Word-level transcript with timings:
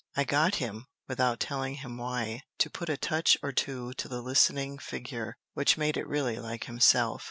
I 0.15 0.23
got 0.23 0.55
him, 0.55 0.87
without 1.07 1.39
telling 1.39 1.75
him 1.75 1.97
why, 1.99 2.41
to 2.57 2.71
put 2.71 2.89
a 2.89 2.97
touch 2.97 3.37
or 3.43 3.51
two 3.51 3.93
to 3.93 4.07
the 4.07 4.23
listening 4.23 4.79
figure, 4.79 5.35
which 5.53 5.77
made 5.77 5.95
it 5.95 6.07
really 6.07 6.39
like 6.39 6.63
himself. 6.63 7.19